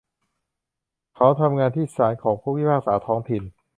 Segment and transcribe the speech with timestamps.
[1.15, 3.43] เขาทำงานที่ศาลของผู้พิพากษาท้องถิ่น